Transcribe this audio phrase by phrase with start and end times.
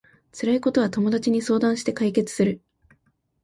[0.31, 2.59] 辛いことは友達に相談して解決する